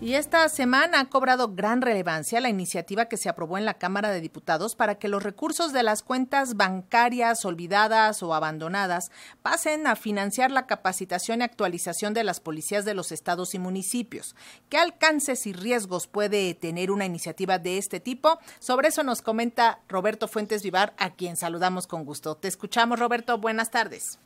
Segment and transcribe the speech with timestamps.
[0.00, 4.10] Y esta semana ha cobrado gran relevancia la iniciativa que se aprobó en la Cámara
[4.10, 9.10] de Diputados para que los recursos de las cuentas bancarias olvidadas o abandonadas
[9.42, 14.36] pasen a financiar la capacitación y actualización de las policías de los estados y municipios.
[14.68, 18.38] ¿Qué alcances y riesgos puede tener una iniciativa de este tipo?
[18.60, 22.36] Sobre eso nos comenta Roberto Fuentes Vivar, a quien saludamos con gusto.
[22.36, 23.36] Te escuchamos, Roberto.
[23.38, 24.20] Buenas tardes.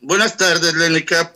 [0.00, 1.32] Buenas tardes, Lenica.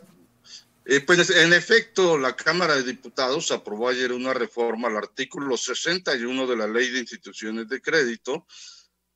[0.89, 6.47] Eh, pues en efecto, la Cámara de Diputados aprobó ayer una reforma al artículo 61
[6.47, 8.47] de la Ley de Instituciones de Crédito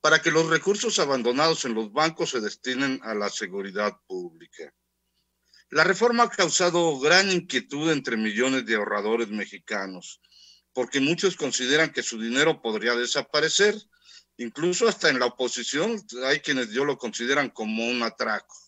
[0.01, 4.73] para que los recursos abandonados en los bancos se destinen a la seguridad pública.
[5.69, 10.19] La reforma ha causado gran inquietud entre millones de ahorradores mexicanos,
[10.73, 13.75] porque muchos consideran que su dinero podría desaparecer.
[14.35, 18.60] Incluso hasta en la oposición hay quienes yo lo consideran como un atraco.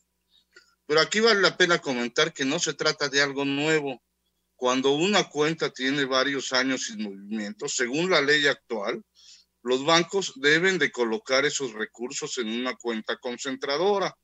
[0.85, 4.01] Pero aquí vale la pena comentar que no se trata de algo nuevo.
[4.55, 9.03] Cuando una cuenta tiene varios años sin movimiento, según la ley actual,
[9.61, 14.15] los bancos deben de colocar esos recursos en una cuenta concentradora.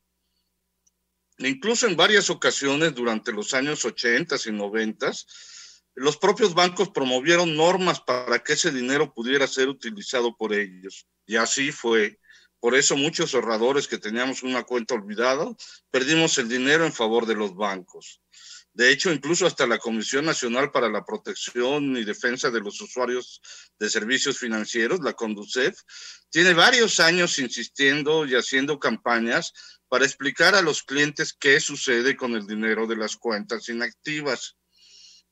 [1.38, 5.12] Incluso en varias ocasiones durante los años 80 y 90,
[5.96, 11.08] los propios bancos promovieron normas para que ese dinero pudiera ser utilizado por ellos.
[11.26, 12.20] Y así fue.
[12.60, 15.48] Por eso muchos ahorradores que teníamos una cuenta olvidada,
[15.92, 18.22] perdimos el dinero en favor de los bancos.
[18.74, 23.42] De hecho, incluso hasta la Comisión Nacional para la Protección y Defensa de los Usuarios
[23.80, 25.80] de Servicios Financieros, la CONDUCEF,
[26.30, 29.54] tiene varios años insistiendo y haciendo campañas
[29.88, 34.56] para explicar a los clientes qué sucede con el dinero de las cuentas inactivas.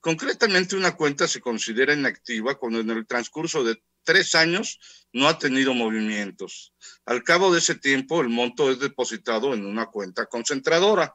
[0.00, 4.78] Concretamente, una cuenta se considera inactiva cuando en el transcurso de tres años
[5.12, 6.74] no ha tenido movimientos.
[7.04, 11.14] Al cabo de ese tiempo, el monto es depositado en una cuenta concentradora.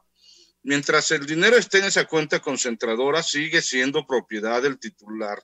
[0.62, 5.42] Mientras el dinero esté en esa cuenta concentradora, sigue siendo propiedad del titular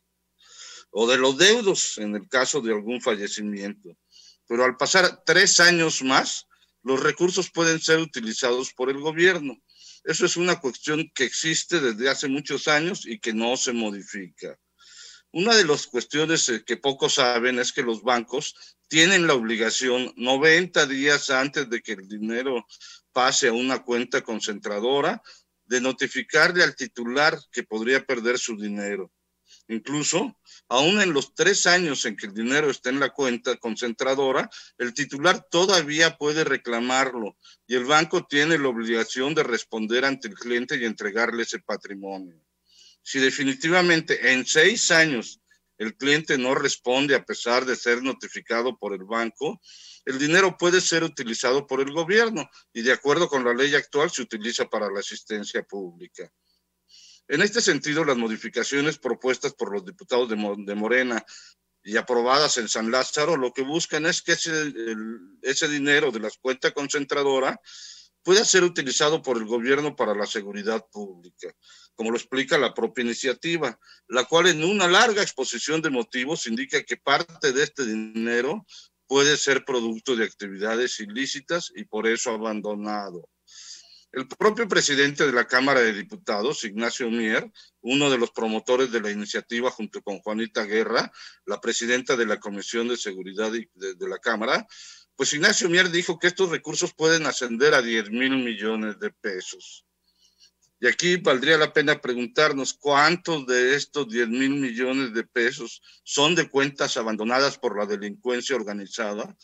[0.91, 3.97] o de los deudos en el caso de algún fallecimiento.
[4.47, 6.47] Pero al pasar tres años más,
[6.83, 9.57] los recursos pueden ser utilizados por el gobierno.
[10.05, 14.59] Eso es una cuestión que existe desde hace muchos años y que no se modifica.
[15.33, 20.13] Una de las cuestiones eh, que pocos saben es que los bancos tienen la obligación
[20.17, 22.67] 90 días antes de que el dinero
[23.13, 25.23] pase a una cuenta concentradora
[25.67, 29.13] de notificarle al titular que podría perder su dinero.
[29.69, 30.37] Incluso,
[30.69, 34.93] aún en los tres años en que el dinero está en la cuenta concentradora, el
[34.95, 37.37] titular todavía puede reclamarlo
[37.69, 42.37] y el banco tiene la obligación de responder ante el cliente y entregarle ese patrimonio.
[43.03, 45.41] Si definitivamente en seis años
[45.81, 49.61] el cliente no responde a pesar de ser notificado por el banco,
[50.05, 54.11] el dinero puede ser utilizado por el gobierno y de acuerdo con la ley actual
[54.11, 56.31] se utiliza para la asistencia pública.
[57.29, 61.25] En este sentido, las modificaciones propuestas por los diputados de, Morena
[61.83, 64.75] y aprobadas en San Lázaro, lo que buscan es que ese,
[65.41, 67.57] ese dinero de las cuentas concentradoras
[68.23, 71.55] pueda ser utilizado por el gobierno para la seguridad pública
[72.01, 73.79] como lo explica la propia iniciativa,
[74.09, 78.65] la cual en una larga exposición de motivos indica que parte de este dinero
[79.07, 83.29] puede ser producto de actividades ilícitas y por eso abandonado.
[84.13, 87.53] El propio presidente de la Cámara de Diputados, Ignacio Mier,
[87.83, 91.13] uno de los promotores de la iniciativa junto con Juanita Guerra,
[91.45, 94.67] la presidenta de la Comisión de Seguridad de, de la Cámara,
[95.17, 99.85] pues Ignacio Mier dijo que estos recursos pueden ascender a 10 mil millones de pesos.
[100.81, 106.35] Y aquí valdría la pena preguntarnos cuántos de estos 10 mil millones de pesos son
[106.35, 109.37] de cuentas abandonadas por la delincuencia organizada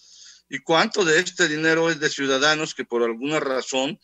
[0.48, 4.00] y cuánto de este dinero es de ciudadanos que por alguna razón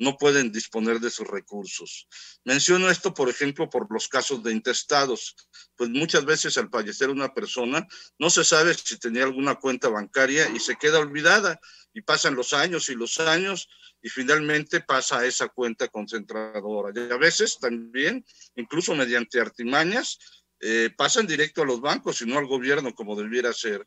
[0.00, 2.08] no pueden disponer de sus recursos.
[2.44, 5.36] Menciono esto, por ejemplo, por los casos de intestados,
[5.76, 7.86] pues muchas veces al fallecer una persona
[8.18, 11.60] no se sabe si tenía alguna cuenta bancaria y se queda olvidada
[11.92, 13.68] y pasan los años y los años
[14.00, 16.92] y finalmente pasa a esa cuenta concentradora.
[16.94, 18.24] Y a veces también,
[18.56, 20.18] incluso mediante artimañas,
[20.60, 23.86] eh, pasan directo a los bancos y no al gobierno como debiera ser.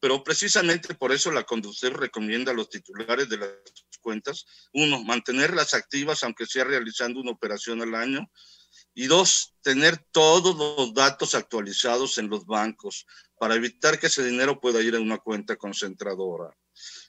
[0.00, 3.50] Pero precisamente por eso la conducción recomienda a los titulares de las
[4.06, 8.30] cuentas, uno, mantenerlas activas aunque sea realizando una operación al año,
[8.94, 13.04] y dos, tener todos los datos actualizados en los bancos
[13.36, 16.56] para evitar que ese dinero pueda ir a una cuenta concentradora.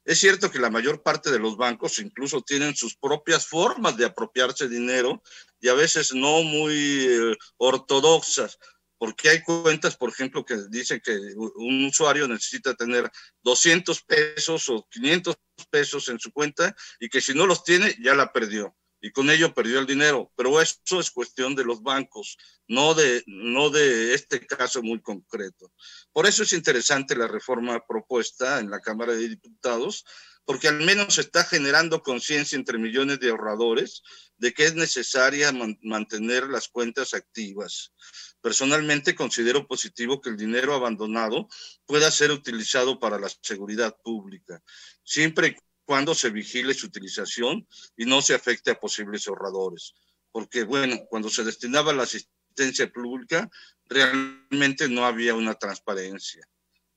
[0.04, 4.06] Es cierto que la mayor parte de los bancos incluso tienen sus propias formas de
[4.06, 5.22] apropiarse dinero
[5.60, 8.58] y a veces no muy eh, ortodoxas,
[8.98, 13.10] porque hay cuentas, por ejemplo, que dicen que un usuario necesita tener
[13.44, 15.36] 200 pesos o 500
[15.70, 19.30] pesos en su cuenta y que si no los tiene ya la perdió y con
[19.30, 20.32] ello perdió el dinero.
[20.36, 25.72] Pero eso es cuestión de los bancos, no de, no de este caso muy concreto.
[26.12, 30.06] Por eso es interesante la reforma propuesta en la Cámara de Diputados,
[30.48, 34.02] porque al menos está generando conciencia entre millones de ahorradores
[34.38, 35.52] de que es necesaria
[35.82, 37.92] mantener las cuentas activas.
[38.40, 41.50] Personalmente considero positivo que el dinero abandonado
[41.86, 44.64] pueda ser utilizado para la seguridad pública,
[45.04, 47.68] siempre y cuando se vigile su utilización
[47.98, 49.96] y no se afecte a posibles ahorradores.
[50.32, 53.50] Porque, bueno, cuando se destinaba a la asistencia pública,
[53.84, 56.48] realmente no había una transparencia.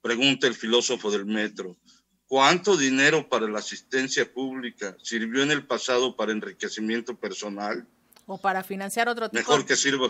[0.00, 1.76] Pregunta el filósofo del metro.
[2.30, 7.84] ¿Cuánto dinero para la asistencia pública sirvió en el pasado para enriquecimiento personal?
[8.24, 10.08] O para financiar otro tipo Mejor que sirva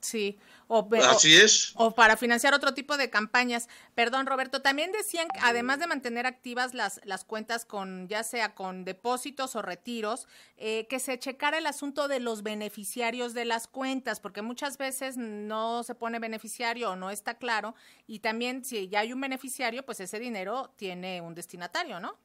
[0.00, 0.38] Sí.
[0.70, 1.72] O, Así es.
[1.76, 3.68] O para financiar otro tipo de campañas.
[3.94, 8.54] Perdón, Roberto, también decían que además de mantener activas las, las cuentas con, ya sea
[8.54, 10.26] con depósitos o retiros,
[10.58, 15.16] eh, que se checara el asunto de los beneficiarios de las cuentas, porque muchas veces
[15.16, 17.74] no se pone beneficiario o no está claro.
[18.06, 22.18] Y también si ya hay un beneficiario, pues ese dinero tiene un destinatario, ¿no?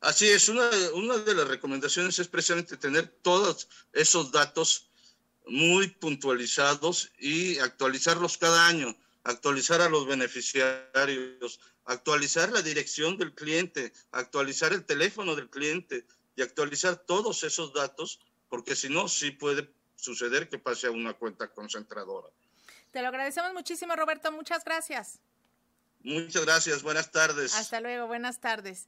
[0.00, 4.90] Así es, una, una de las recomendaciones es precisamente tener todos esos datos
[5.46, 13.92] muy puntualizados y actualizarlos cada año, actualizar a los beneficiarios, actualizar la dirección del cliente,
[14.10, 16.04] actualizar el teléfono del cliente
[16.34, 21.14] y actualizar todos esos datos, porque si no, sí puede suceder que pase a una
[21.14, 22.28] cuenta concentradora.
[22.90, 24.30] Te lo agradecemos muchísimo, Roberto.
[24.32, 25.20] Muchas gracias.
[26.02, 26.82] Muchas gracias.
[26.82, 27.54] Buenas tardes.
[27.54, 28.06] Hasta luego.
[28.06, 28.86] Buenas tardes.